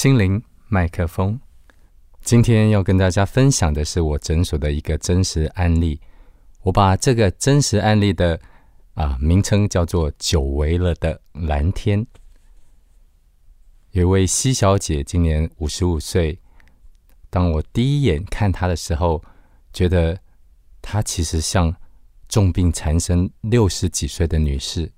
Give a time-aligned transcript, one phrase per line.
[0.00, 1.40] 心灵麦克风。
[2.22, 6.00] 今天要跟大家分享的是我诊所的一个真实案例。
[6.62, 8.40] 我把这个真实案例的
[8.94, 12.06] 啊名称叫做“久违了的蓝天”。
[13.90, 16.38] 有位西小姐，今年五十五岁。
[17.28, 19.20] 当我第一眼看她的时候，
[19.72, 20.16] 觉得
[20.80, 21.74] 她其实像
[22.28, 24.92] 重病缠身六十几岁的女士，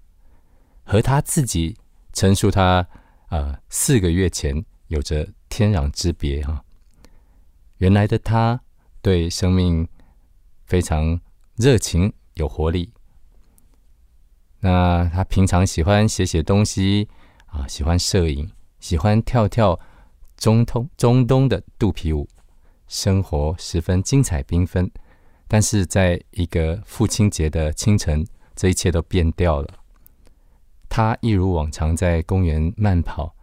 [0.85, 1.75] 和她自己
[2.13, 2.87] 陈述她
[3.31, 6.63] 呃四个月前有着天壤之别啊。
[7.79, 8.61] 原来的他
[9.01, 9.89] 对生命
[10.67, 11.19] 非常
[11.57, 12.93] 热情有活力，
[14.61, 17.09] 那他平常喜欢写写东西
[17.47, 19.81] 啊，喜欢摄影，喜欢跳跳。
[20.37, 22.27] 中通中东的肚皮舞，
[22.89, 24.91] 生活十分精彩缤纷。
[25.47, 28.27] 但是在一个父亲节的清晨，
[28.57, 29.69] 这一切都变掉了。
[30.89, 33.35] 他一如往常在公园慢跑，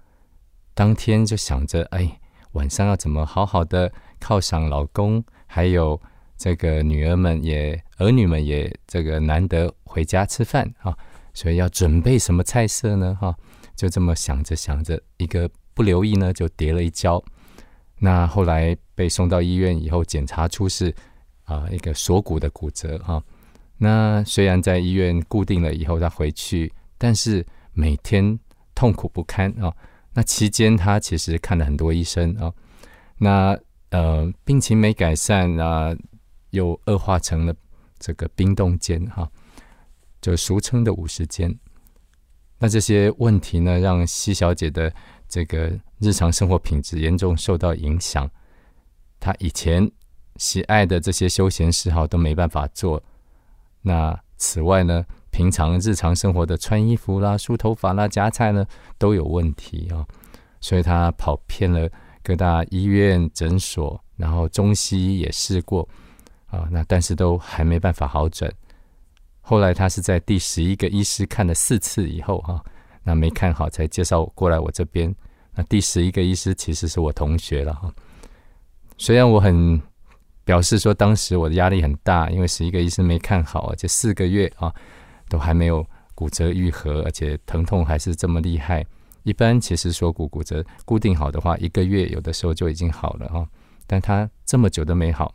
[0.78, 2.20] 当天就想着：哎，
[2.52, 6.00] 晚上要怎么好好的犒赏老公，还有
[6.38, 10.96] 这个女儿们也儿女们也这个难得回家吃饭啊，
[11.34, 13.18] 所以要准备什么菜色呢？
[13.20, 13.36] 哈，
[13.76, 15.50] 就这么想着想着，一个。
[15.74, 17.24] 不留意呢，就跌了一跤。
[18.00, 20.92] 那后来被送到医院以后，检查出是
[21.44, 23.24] 啊一个锁骨的骨折哈。
[23.78, 28.40] 那虽然在医院固定了以后，他回去，但是每天
[28.74, 29.72] 痛苦不堪啊。
[30.18, 32.52] 那期间他其实看了很多医生啊。
[33.20, 33.56] 那
[33.92, 35.96] 呃病情没改善啊，
[36.50, 37.54] 又恶化成了
[38.00, 39.30] 这个冰冻肩哈，
[40.20, 41.56] 就俗称的五十肩。
[42.58, 44.92] 那这些问题呢，让西小姐的。
[45.30, 48.32] 这个日常生活品质严重受到影响，
[49.20, 49.92] 她以前
[50.38, 53.04] 喜爱的这些休闲嗜好都没办法做。
[53.82, 55.06] 那此外呢，
[55.38, 58.66] 平常日常生活的穿衣服啦、梳头发啦、夹菜呢
[58.98, 60.04] 都有问题啊，
[60.60, 61.88] 所以他跑遍了
[62.24, 65.88] 各大医院诊所，然后中西医也试过
[66.48, 68.52] 啊，那但是都还没办法好转。
[69.42, 72.60] 后来他是在第十一个医师看了四次以后哈。
[73.04, 75.16] 那没看好，才介绍过来我这边。
[75.54, 77.94] 那第十一个医师其实是我同学了哈。
[78.98, 79.80] 虽然我很
[80.44, 84.74] 表示说，当时我的压力很大，因为十一个医生没看好，而且四个月啊
[85.30, 88.86] 都还没有骨折愈合，而且疼痛还是这么厉害。
[89.24, 93.48] 一般其实锁骨骨折固定好的话，一个月有的时候就已经好了哈。
[93.86, 95.34] 但他这么久都没好，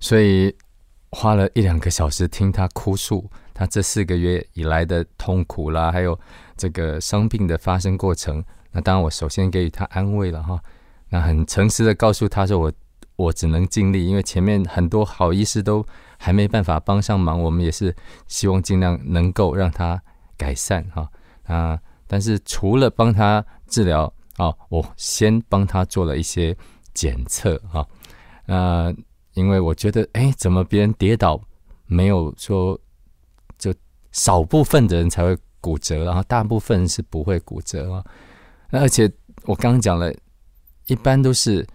[0.00, 0.54] 所以
[1.10, 3.30] 花了一两个小时听他哭诉。
[3.54, 6.18] 他这四个月以来的痛苦啦，还有
[6.56, 10.58] 这个伤病的发生过程，那当然我首先给予他安慰了哈。
[11.10, 12.72] 那很诚实的告诉他说，我
[13.16, 15.84] 我只能尽力，因为前面很多好医师都
[16.22, 17.94] 还没办法帮上忙，我们也是
[18.28, 20.00] 希望尽量能够让他
[20.36, 21.10] 改善哈。
[21.44, 26.56] 啊，但是除了帮他治疗啊，我先帮他做了一些
[26.94, 27.84] 检测哈。
[28.46, 28.94] 呃，
[29.34, 31.40] 因为我觉得，哎，怎么别人跌倒
[31.86, 32.80] 没有说
[33.58, 33.74] 就。
[34.14, 38.04] 少部分的人才会骨折，然后大部分是不会骨折啊。
[38.68, 39.10] 那而且
[39.44, 40.14] 我刚刚讲了，
[40.84, 41.66] 一般都是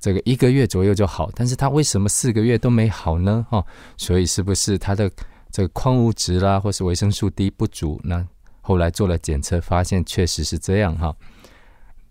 [0.00, 3.46] 这个一个月左右就好，但是他为什么四个月都没好呢？
[3.50, 3.64] 哈，
[3.96, 5.10] 所以是不是他的
[5.50, 8.00] 这个矿物质啦，或是维生素 D 不足？
[8.04, 8.26] 那
[8.60, 11.14] 后来做了检测，发现确实是这样哈。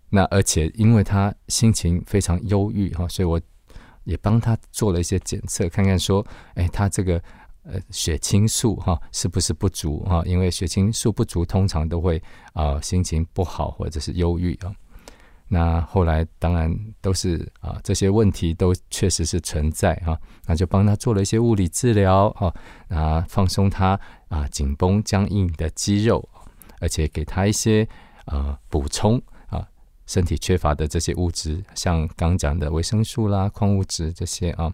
[0.08, 3.40] 那而且因为他心情非常忧郁哈，所以我
[4.04, 7.22] 也帮他做了一些检测，看看说，哎，他这个。
[7.68, 10.22] 呃，血清素哈是不是不足哈？
[10.24, 12.22] 因为血清素不足，通常都会
[12.52, 14.72] 啊心情不好或者是忧郁啊。
[15.48, 20.18] 那后来当然都是啊这些问题都确实是存在哈。
[20.46, 22.54] 那就帮他做了一些物理治疗哈，
[22.88, 23.98] 啊放松他
[24.28, 26.28] 啊紧绷僵硬的肌肉，
[26.80, 27.88] 而且给他一些
[28.24, 29.66] 啊补充啊
[30.06, 34.72] 身体缺乏的这些物质，像刚讲的维生素啦、矿物质这些啊。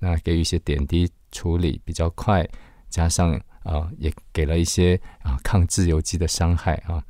[0.00, 1.10] 那给予一些点滴。
[1.30, 2.48] 处理比较快，
[2.88, 7.04] 加上啊，也给了一些啊抗自由基的伤害啊。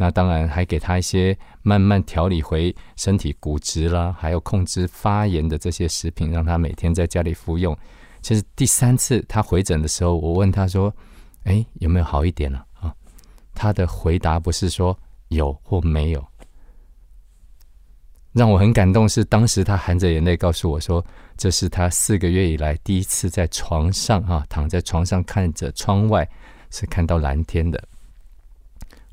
[0.00, 7.76] 那当然还给他一些慢慢调理回身体骨质啦，还有控制发炎的这些食品，让他每天在家里服用。
[8.22, 10.90] 其实第三次他回诊的时候，我问他说
[11.44, 12.94] ：“哎，有没有好一点了？”啊，
[13.54, 14.98] 他的回答不是说
[15.28, 16.26] 有或没有。
[18.32, 21.04] 让我很感动是，当时他含着眼泪告诉我说
[21.36, 26.26] ：“这是他四个月以来第一次在床上啊，躺在床上看着窗外，
[26.70, 27.78] 是看到蓝天的。”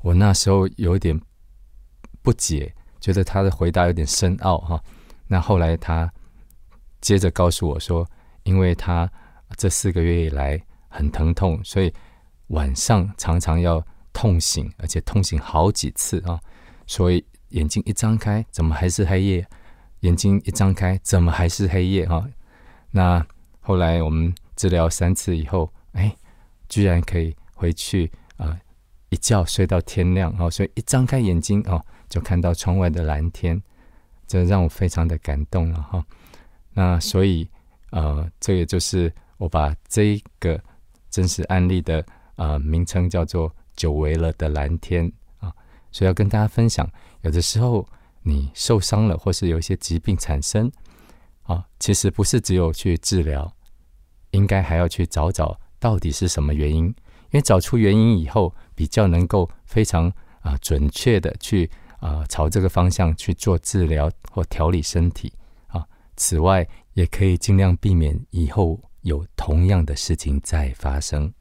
[0.02, 1.18] 我那时候有点
[2.22, 4.82] 不解，觉得他的回答有点深奥哈。
[5.26, 6.10] 那后来他
[7.00, 8.08] 接着告诉我说
[8.44, 9.10] ：“因为他
[9.56, 11.92] 这四个月以来很疼痛，所以
[12.48, 16.40] 晚上常常要痛醒，而且痛醒好几次啊，
[16.86, 19.48] 所以。”眼睛一张开，怎么还是黑夜？
[20.00, 22.06] 眼睛一张开，怎么还是黑夜？
[22.06, 22.22] 哈，
[22.90, 23.26] 那
[23.58, 26.14] 后来我们治疗三次以后，哎，
[26.68, 28.54] 居然可以回去啊，
[29.10, 33.60] 一觉睡到天亮哦，所以一张开眼睛哦，就看到窗外的蓝天，
[34.26, 36.04] 这让我非常的感动了哈。
[36.72, 37.48] 那所以
[37.90, 40.60] 呃，这个就是我把这个
[41.10, 42.04] 真实案例的
[42.36, 45.52] 呃名称叫做“久违了的蓝天”啊，
[45.90, 46.88] 所以要跟大家分享，
[47.22, 47.86] 有的时候。
[48.20, 50.70] 你受伤了，或是有一些疾病产生，
[51.44, 53.50] 啊，其实不是只有去治疗，
[54.32, 56.84] 应该还要去找找到底是什么原因。
[56.84, 56.94] 因
[57.32, 60.08] 为找出原因以后，比较能够非常
[60.40, 65.32] 啊准确的去啊朝这个方向去做治疗或调理身体
[65.66, 65.84] 啊。
[66.16, 71.34] 此外，也可以尽量避免以后有同样的事情再发生。